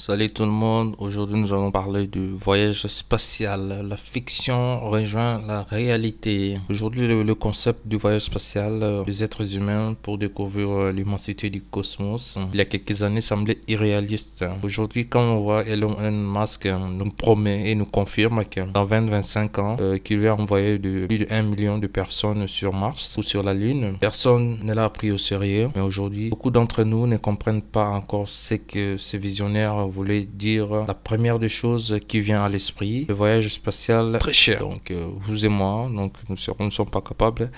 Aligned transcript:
Salut 0.00 0.30
tout 0.30 0.44
le 0.46 0.50
monde, 0.50 0.94
aujourd'hui 0.96 1.38
nous 1.38 1.52
allons 1.52 1.70
parler 1.70 2.06
du 2.06 2.28
voyage 2.28 2.86
spatial. 2.86 3.84
La 3.86 3.98
fiction 3.98 4.88
rejoint 4.88 5.42
la 5.46 5.62
réalité. 5.64 6.56
Aujourd'hui 6.70 7.06
le, 7.06 7.34
concept 7.34 7.86
du 7.86 7.96
voyage 7.98 8.22
spatial, 8.22 8.78
euh, 8.82 9.04
les 9.06 9.22
êtres 9.22 9.56
humains 9.56 9.92
pour 10.00 10.16
découvrir 10.16 10.70
euh, 10.70 10.90
l'immensité 10.90 11.50
du 11.50 11.60
cosmos, 11.60 12.38
il 12.54 12.56
y 12.56 12.62
a 12.62 12.64
quelques 12.64 13.02
années 13.02 13.20
semblait 13.20 13.58
irréaliste. 13.68 14.42
Aujourd'hui 14.62 15.06
quand 15.06 15.20
on 15.20 15.40
voit 15.40 15.66
Elon 15.66 15.94
Musk 16.00 16.64
euh, 16.64 16.78
nous 16.78 17.10
promet 17.10 17.70
et 17.70 17.74
nous 17.74 17.84
confirme 17.84 18.42
que 18.46 18.72
dans 18.72 18.86
20-25 18.86 19.60
ans 19.60 19.76
qu'il 20.02 20.20
va 20.20 20.34
envoyer 20.34 20.78
de, 20.78 21.08
plus 21.08 21.18
de 21.18 21.26
1 21.28 21.42
million 21.42 21.76
de 21.76 21.86
personnes 21.86 22.48
sur 22.48 22.72
Mars 22.72 23.18
ou 23.18 23.22
sur 23.22 23.42
la 23.42 23.52
Lune, 23.52 23.98
personne 24.00 24.60
ne 24.62 24.72
l'a 24.72 24.88
pris 24.88 25.12
au 25.12 25.18
sérieux. 25.18 25.68
Mais 25.76 25.82
aujourd'hui 25.82 26.30
beaucoup 26.30 26.50
d'entre 26.50 26.84
nous 26.84 27.06
ne 27.06 27.18
comprennent 27.18 27.60
pas 27.60 27.90
encore 27.90 28.28
ce 28.28 28.54
que 28.54 28.96
ces 28.96 29.18
visionnaires 29.18 29.89
voulait 29.90 30.24
dire 30.24 30.86
la 30.86 30.94
première 30.94 31.38
des 31.38 31.48
choses 31.48 31.98
qui 32.08 32.20
vient 32.20 32.42
à 32.42 32.48
l'esprit, 32.48 33.06
le 33.08 33.14
voyage 33.14 33.48
spatial 33.48 34.18
très 34.18 34.32
cher. 34.32 34.60
Donc 34.60 34.90
euh, 34.90 35.06
vous 35.20 35.44
et 35.44 35.48
moi, 35.48 35.88
donc 35.92 36.14
nous 36.28 36.36
ne 36.64 36.70
sommes 36.70 36.90
pas 36.90 37.00
capables 37.00 37.50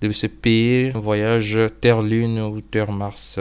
de 0.00 0.12
se 0.12 0.26
payer 0.26 0.92
un 0.94 0.98
voyage 0.98 1.58
Terre-Lune 1.80 2.40
ou 2.40 2.60
Terre-Mars. 2.60 3.40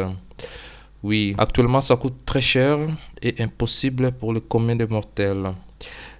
Oui, 1.03 1.35
actuellement 1.37 1.81
ça 1.81 1.95
coûte 1.95 2.25
très 2.25 2.41
cher 2.41 2.79
et 3.21 3.41
impossible 3.41 4.11
pour 4.13 4.33
le 4.33 4.39
commun 4.39 4.75
des 4.75 4.87
mortels. 4.87 5.53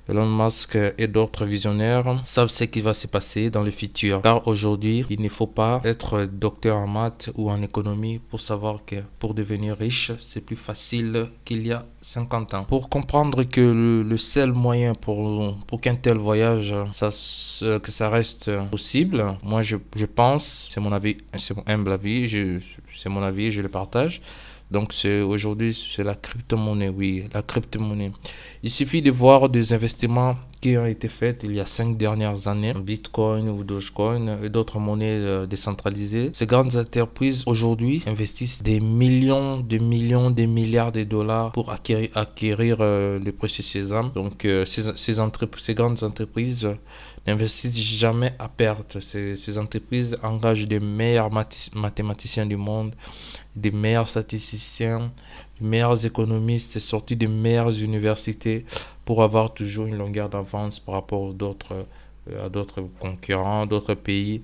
Elon 0.10 0.26
Musk 0.26 0.78
et 0.98 1.08
d'autres 1.08 1.46
visionnaires 1.46 2.22
savent 2.24 2.50
ce 2.50 2.64
qui 2.64 2.82
va 2.82 2.94
se 2.94 3.08
passer 3.08 3.50
dans 3.50 3.64
le 3.64 3.72
futur. 3.72 4.22
Car 4.22 4.48
aujourd'hui, 4.48 5.06
il 5.10 5.22
ne 5.22 5.28
faut 5.28 5.48
pas 5.48 5.82
être 5.84 6.26
docteur 6.26 6.78
en 6.78 6.88
maths 6.88 7.30
ou 7.36 7.52
en 7.52 7.62
économie 7.62 8.20
pour 8.30 8.40
savoir 8.40 8.86
que 8.86 8.96
pour 9.20 9.34
devenir 9.34 9.76
riche, 9.76 10.12
c'est 10.20 10.46
plus 10.46 10.56
facile 10.56 11.28
qu'il 11.44 11.68
y 11.68 11.74
a 11.74 11.86
50 12.02 12.54
ans. 12.54 12.64
Pour 12.64 12.88
comprendre 12.90 13.44
que 13.44 14.04
le, 14.08 14.18
seul 14.18 14.54
moyen 14.54 14.94
pour, 14.96 15.58
pour 15.68 15.82
qu'un 15.82 15.94
tel 15.94 16.18
voyage, 16.18 16.74
ça, 16.94 17.10
que 17.80 17.92
ça 17.92 18.10
reste 18.10 18.50
possible, 18.72 19.26
moi 19.44 19.62
je, 19.62 19.76
je 19.96 20.06
pense, 20.06 20.68
c'est 20.72 20.80
mon 20.80 20.94
avis, 20.94 21.18
c'est 21.36 21.56
mon 21.56 21.64
humble 21.68 21.92
avis, 21.92 22.60
c'est 22.96 23.10
mon 23.10 23.24
avis, 23.24 23.52
je 23.52 23.62
le 23.62 23.70
partage 23.70 24.22
donc 24.72 24.94
aujourd'hui 25.26 25.74
c'est 25.74 26.04
la 26.04 26.16
crypto-monnaie, 26.16 26.90
oui, 26.90 27.24
la 27.34 27.42
crypto-monnaie. 27.42 28.12
Il 28.64 28.72
suffit 28.72 29.02
de 29.02 29.12
voir 29.12 29.50
des 29.50 29.74
investissements 29.74 30.36
qui 30.62 30.78
ont 30.78 30.86
été 30.86 31.08
faits 31.08 31.44
il 31.44 31.54
y 31.54 31.60
a 31.60 31.66
cinq 31.66 31.98
dernières 31.98 32.48
années, 32.48 32.74
Bitcoin 32.74 33.50
ou 33.50 33.64
Dogecoin 33.64 34.42
et 34.44 34.50
d'autres 34.50 34.80
monnaies 34.80 35.20
euh, 35.20 35.46
décentralisées. 35.46 36.30
Ces 36.34 36.48
grandes 36.48 36.76
entreprises 36.76 37.44
aujourd'hui 37.46 38.04
investissent 38.08 38.64
des 38.64 38.80
millions, 38.80 39.60
des 39.60 39.80
millions, 39.80 40.32
des 40.32 40.48
milliards 40.48 40.92
de 40.92 41.04
dollars 41.04 41.52
pour 41.52 41.72
acquérir, 41.72 42.10
acquérir 42.16 42.78
euh, 42.80 43.20
les 43.20 43.32
précieux 43.32 43.64
sésames. 43.64 44.12
Donc 44.16 44.46
euh, 44.46 44.66
ces, 44.66 45.74
grandes 45.74 46.04
entreprises 46.04 46.68
n'investissent 47.28 47.80
jamais 47.80 48.34
à 48.40 48.48
perte. 48.50 49.00
Ces, 49.00 49.36
ces 49.36 49.58
entreprises 49.58 50.18
engagent 50.24 50.68
des 50.68 50.80
meilleurs 50.80 51.32
mathématiciens 51.76 52.46
du 52.46 52.58
monde 52.58 52.94
des 53.58 53.72
meilleurs 53.72 54.08
statisticiens, 54.08 55.12
meilleurs 55.62 56.06
économistes 56.06 56.80
sortis 56.80 57.16
des 57.16 57.28
meilleures 57.28 57.82
universités 57.82 58.66
pour 59.06 59.24
avoir 59.24 59.54
toujours 59.54 59.88
une 59.88 59.98
longueur 59.98 60.30
d'avance 60.30 60.80
par 60.80 60.96
rapport 60.96 61.34
euh, 61.42 62.46
à 62.46 62.50
d'autres 62.50 62.82
concurrents, 63.00 63.66
d'autres 63.66 63.94
pays. 63.94 64.42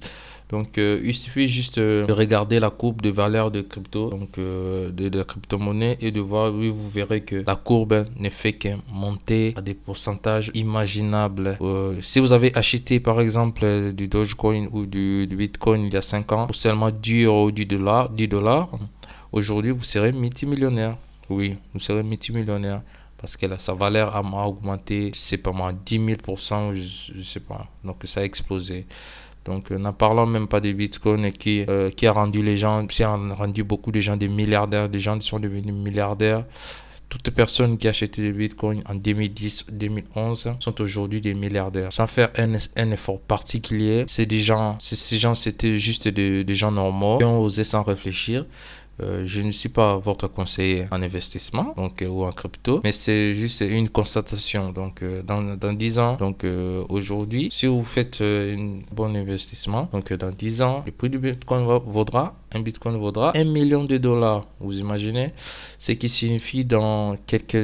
Donc, 0.49 0.77
euh, 0.77 1.01
il 1.03 1.13
suffit 1.13 1.47
juste 1.47 1.79
euh, 1.79 2.05
de 2.05 2.13
regarder 2.13 2.59
la 2.59 2.69
courbe 2.69 3.01
de 3.01 3.09
valeur 3.09 3.49
de 3.49 3.61
crypto, 3.61 4.09
donc 4.09 4.37
de, 4.37 5.17
la 5.17 5.23
crypto-monnaie, 5.23 5.97
et 5.99 6.11
de 6.11 6.21
voir, 6.21 6.53
oui, 6.53 6.69
vous 6.69 6.89
verrez 6.89 7.21
que 7.21 7.43
la 7.45 7.55
courbe 7.55 8.05
ne 8.17 8.29
fait 8.29 8.53
que 8.53 8.69
monter 8.91 9.53
à 9.57 9.61
des 9.61 9.73
pourcentages 9.73 10.51
imaginables. 10.53 11.57
si 12.01 12.19
vous 12.19 12.33
avez 12.33 12.55
acheté, 12.55 12.99
par 12.99 13.19
exemple, 13.19 13.91
du 13.93 14.07
Dogecoin 14.07 14.67
ou 14.71 14.85
du, 14.85 15.27
du 15.27 15.35
Bitcoin 15.35 15.85
il 15.85 15.93
y 15.93 15.97
a 15.97 16.01
5 16.01 16.31
ans, 16.31 16.45
pour 16.45 16.55
seulement 16.55 16.91
10 16.91 17.23
euros 17.23 17.47
ou 17.47 17.51
10 17.51 17.65
dollars, 17.65 18.09
10 18.09 18.27
dollars 18.27 18.69
Aujourd'hui, 19.33 19.71
vous 19.71 19.83
serez 19.83 20.11
multimillionnaire. 20.11 20.95
Oui, 21.27 21.57
vous 21.73 21.79
serez 21.79 22.03
multimillionnaire 22.03 22.83
parce 23.17 23.35
que 23.35 23.47
sa 23.57 23.73
valeur 23.73 24.15
a 24.15 24.47
augmenté, 24.47 25.11
c'est 25.15 25.37
pas 25.37 25.51
moi, 25.51 25.73
10 25.73 25.97
000%, 25.97 26.75
je, 26.75 27.17
ne 27.17 27.23
sais 27.23 27.39
pas. 27.39 27.67
Donc 27.83 27.97
ça 28.05 28.19
a 28.19 28.23
explosé. 28.23 28.85
Donc, 29.43 29.71
euh, 29.71 29.77
n'en 29.79 29.91
parlons 29.91 30.27
même 30.27 30.47
pas 30.47 30.59
de 30.59 30.71
Bitcoin 30.71 31.31
qui, 31.31 31.65
euh, 31.67 31.89
qui 31.89 32.05
a 32.05 32.11
rendu 32.11 32.43
les 32.43 32.55
gens, 32.57 32.85
qui 32.85 33.01
a 33.01 33.15
rendu 33.15 33.63
beaucoup 33.63 33.91
de 33.91 33.99
gens 33.99 34.17
des 34.17 34.27
milliardaires. 34.27 34.87
Des 34.87 34.99
gens 34.99 35.17
qui 35.17 35.27
sont 35.27 35.39
devenus 35.39 35.73
milliardaires. 35.73 36.45
Toutes 37.09 37.31
personnes 37.31 37.77
qui 37.77 37.87
achetaient 37.87 38.21
des 38.21 38.31
bitcoins 38.31 38.81
en 38.87 38.95
2010-2011 38.95 40.55
sont 40.59 40.81
aujourd'hui 40.81 41.21
des 41.21 41.33
milliardaires. 41.33 41.91
Sans 41.91 42.07
faire 42.07 42.29
un, 42.37 42.91
effort 42.91 43.19
particulier, 43.19 44.03
c'est 44.07 44.31
gens, 44.31 44.77
ces 44.79 45.17
gens, 45.17 45.35
c'était 45.35 45.77
juste 45.77 46.07
des, 46.07 46.43
des 46.43 46.53
gens 46.55 46.71
normaux 46.71 47.17
qui 47.17 47.23
ont 47.23 47.39
osé 47.39 47.63
sans 47.63 47.83
réfléchir. 47.83 48.45
Euh, 49.01 49.23
je 49.25 49.41
ne 49.41 49.49
suis 49.49 49.69
pas 49.69 49.97
votre 49.97 50.27
conseiller 50.27 50.85
en 50.91 51.01
investissement 51.01 51.73
donc, 51.75 52.03
euh, 52.03 52.07
ou 52.07 52.23
en 52.25 52.31
crypto, 52.31 52.79
mais 52.83 52.91
c'est 52.91 53.33
juste 53.33 53.61
une 53.61 53.89
constatation. 53.89 54.71
Donc, 54.71 55.01
euh, 55.01 55.23
dans, 55.23 55.57
dans 55.57 55.73
10 55.73 55.97
ans, 55.99 56.15
donc 56.15 56.45
aujourd'hui, 56.89 57.49
si 57.51 57.65
vous 57.65 57.83
faites 57.83 58.21
un 58.21 58.81
bon 58.91 59.15
investissement, 59.15 59.89
donc 59.91 60.13
dans 60.13 60.31
10 60.31 60.61
ans, 60.61 60.83
le 60.85 60.91
prix 60.91 61.09
du 61.09 61.17
Bitcoin 61.17 61.65
vaudra, 61.65 62.35
un 62.53 62.59
Bitcoin 62.59 62.97
vaudra 62.97 63.35
1 63.35 63.45
million 63.45 63.83
de 63.83 63.97
dollars. 63.97 64.45
Vous 64.59 64.77
imaginez? 64.77 65.31
Ce 65.79 65.91
qui 65.93 66.07
signifie 66.07 66.63
dans 66.63 67.17
quelques, 67.25 67.57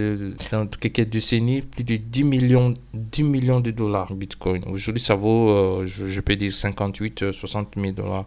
dans 0.51 0.65
quelques 0.65 1.07
décennies, 1.09 1.61
plus 1.61 1.83
de 1.83 1.97
10 1.97 2.23
millions, 2.23 2.73
10 2.95 3.23
millions 3.23 3.59
de 3.59 3.69
dollars 3.69 4.11
Bitcoin. 4.15 4.63
Aujourd'hui, 4.67 5.01
ça 5.01 5.13
vaut, 5.13 5.85
je, 5.85 6.07
je 6.07 6.21
peux 6.21 6.35
dire 6.35 6.51
58, 6.51 7.31
60 7.31 7.75
000 7.77 7.91
dollars. 7.91 8.25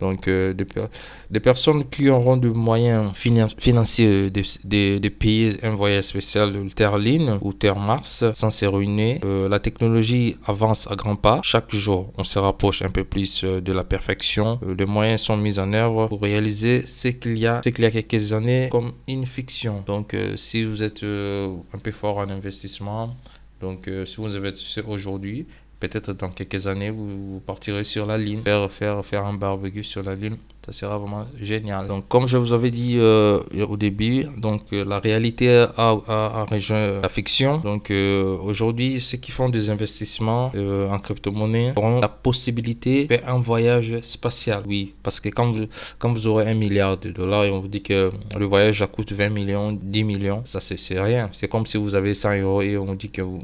Donc, 0.00 0.28
euh, 0.28 0.54
des, 0.54 1.40
personnes 1.40 1.84
qui 1.84 2.08
auront 2.08 2.36
des 2.36 2.48
moyens 2.48 3.12
financiers 3.14 4.30
de, 4.30 4.98
de, 4.98 5.08
payer 5.08 5.64
un 5.64 5.74
voyage 5.74 6.04
spécial 6.04 6.52
de 6.52 6.68
Terre-Ligne 6.68 7.38
ou 7.40 7.52
Terre-Mars 7.52 8.24
sans 8.32 8.50
se 8.50 8.64
ruiner. 8.66 9.20
Euh, 9.24 9.48
la 9.48 9.58
technologie 9.58 10.36
avance 10.44 10.88
à 10.88 10.94
grands 10.94 11.16
pas. 11.16 11.40
Chaque 11.42 11.74
jour, 11.74 12.12
on 12.16 12.22
se 12.22 12.38
rapproche 12.38 12.82
un 12.82 12.90
peu 12.90 13.02
plus 13.02 13.42
euh, 13.42 13.60
de 13.60 13.72
la 13.72 13.82
perfection. 13.82 14.60
les 14.78 14.86
moyens 14.86 15.22
sont 15.22 15.36
mis 15.36 15.58
en 15.58 15.72
œuvre 15.72 16.06
pour 16.06 16.22
réaliser 16.22 16.86
ce 16.86 17.08
qu'il 17.08 17.36
y 17.36 17.46
a, 17.46 17.60
ce 17.64 17.70
qu'il 17.70 17.82
y 17.82 17.86
a 17.86 17.90
quelques 17.90 18.32
années 18.32 18.68
comme 18.70 18.92
une 19.08 19.26
fiction. 19.26 19.82
Donc, 19.86 20.16
si 20.36 20.62
vous 20.62 20.82
êtes 20.82 21.02
un 21.02 21.78
peu 21.82 21.90
fort 21.90 22.18
en 22.18 22.28
investissement, 22.28 23.16
donc 23.60 23.90
si 24.06 24.16
vous 24.16 24.36
investissez 24.36 24.82
aujourd'hui, 24.82 25.46
peut-être 25.80 26.12
dans 26.12 26.30
quelques 26.30 26.66
années, 26.66 26.90
vous, 26.90 27.40
partirez 27.46 27.84
sur 27.84 28.06
la 28.06 28.18
ligne, 28.18 28.42
faire, 28.42 28.70
faire, 28.70 29.04
faire 29.04 29.24
un 29.24 29.34
barbecue 29.34 29.84
sur 29.84 30.02
la 30.02 30.14
ligne 30.14 30.36
ça 30.70 30.80
sera 30.80 30.98
vraiment 30.98 31.26
génial. 31.40 31.86
Donc, 31.88 32.08
comme 32.08 32.26
je 32.26 32.36
vous 32.36 32.52
avais 32.52 32.70
dit 32.70 32.96
euh, 32.98 33.40
au 33.68 33.76
début, 33.76 34.24
donc 34.36 34.62
euh, 34.72 34.84
la 34.84 34.98
réalité 34.98 35.48
a, 35.48 35.96
a, 36.06 36.44
rejoint 36.44 37.00
la 37.00 37.08
fiction. 37.08 37.58
Donc, 37.58 37.90
euh, 37.90 38.36
aujourd'hui, 38.42 39.00
ceux 39.00 39.16
qui 39.16 39.30
font 39.30 39.48
des 39.48 39.70
investissements 39.70 40.52
en 40.54 40.98
crypto-monnaie 40.98 41.72
auront 41.76 42.00
la 42.00 42.08
possibilité 42.08 43.04
de 43.04 43.16
faire 43.16 43.28
un 43.28 43.40
voyage 43.40 43.98
spatial. 44.02 44.62
Oui, 44.66 44.94
parce 45.02 45.20
que 45.20 45.30
quand 45.30 45.50
vous, 45.52 45.66
quand 45.98 46.12
vous 46.12 46.26
aurez 46.26 46.50
un 46.50 46.54
milliard 46.54 46.98
de 46.98 47.10
dollars 47.10 47.44
et 47.44 47.50
on 47.50 47.60
vous 47.60 47.68
dit 47.68 47.82
que 47.82 48.10
le 48.38 48.44
voyage 48.44 48.84
coûte 48.92 49.12
20 49.12 49.30
millions, 49.30 49.72
10 49.72 50.04
millions, 50.04 50.42
ça 50.44 50.60
c'est 50.60 51.00
rien. 51.00 51.30
C'est 51.32 51.48
comme 51.48 51.64
si 51.64 51.78
vous 51.78 51.94
avez 51.94 52.12
100 52.14 52.40
euros 52.42 52.60
et 52.62 52.76
on 52.76 52.94
dit 52.94 53.10
que 53.10 53.22
vous, 53.22 53.42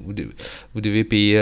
vous 0.75 0.81
devez 0.81 1.05
payer 1.05 1.39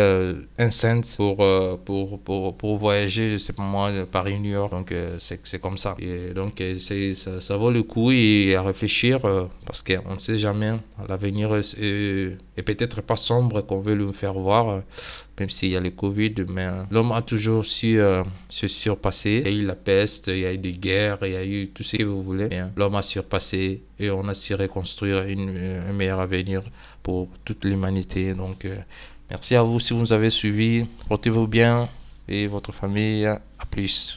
un 0.59 0.71
cent 0.71 1.01
pour, 1.17 1.45
pour, 1.85 2.21
pour, 2.21 2.57
pour, 2.57 2.77
voyager, 2.77 3.31
je 3.31 3.37
sais 3.39 3.53
pas 3.53 3.63
moi, 3.63 3.91
Paris-New 4.11 4.53
York. 4.53 4.71
Donc, 4.71 4.95
c'est 5.19 5.61
comme 5.61 5.72
ça. 5.77 5.97
Et 5.99 6.33
donc, 6.35 6.61
euh, 6.61 6.79
ça, 6.79 7.57
vaut 7.57 7.71
le 7.71 7.83
coup 7.83 8.11
et 8.13 8.55
à 8.55 8.63
réfléchir 8.63 9.25
euh, 9.25 9.47
parce 9.67 9.83
qu'on 9.83 10.15
ne 10.15 10.19
sait 10.19 10.39
jamais. 10.39 10.73
L'avenir 11.09 11.55
est, 11.55 12.63
peut-être 12.65 13.01
pas 13.03 13.17
sombre 13.17 13.61
qu'on 13.63 13.81
veut 13.81 13.95
le 13.95 14.13
faire 14.13 14.35
voir, 14.35 14.69
euh, 14.69 14.81
même 15.39 15.51
s'il 15.51 15.71
y 15.71 15.77
a 15.77 15.81
le 15.81 15.91
Covid. 15.91 16.35
Mais 16.49 16.67
l'homme 16.91 17.13
a 17.13 17.23
toujours 17.23 17.65
su 17.65 17.99
se 18.49 18.69
surpasser. 18.69 19.43
Il 19.47 19.53
y 19.53 19.59
a 19.59 19.63
eu 19.63 19.67
la 19.67 19.77
peste, 19.77 20.29
il 20.29 20.39
y 20.39 20.47
a 20.47 20.53
eu 20.53 20.59
des 20.59 20.73
guerres, 20.73 21.19
il 21.23 21.33
y 21.33 21.37
a 21.37 21.45
eu 21.45 21.69
tout 21.69 21.83
ce 21.83 21.97
que 21.97 22.03
vous 22.05 22.23
voulez. 22.23 22.49
L'homme 22.77 22.95
a 22.95 23.03
surpassé 23.03 23.83
et 23.99 24.11
on 24.11 24.27
a 24.29 24.35
su 24.35 24.55
reconstruire 24.55 25.23
une, 25.25 25.57
un 25.89 25.93
meilleur 25.93 26.21
avenir 26.21 26.63
pour 27.03 27.29
toute 27.45 27.65
l'humanité. 27.65 28.35
Donc, 28.35 28.67
merci 29.31 29.55
à 29.57 29.63
vous 29.63 29.81
si 29.81 29.95
vous 29.95 30.01
nous 30.01 30.13
avez 30.13 30.31
suivi. 30.31 30.87
Portez-vous 31.09 31.47
bien 31.47 31.89
et 32.29 32.47
votre 32.47 32.73
famille. 32.73 33.27
À 33.27 33.67
plus. 33.71 34.11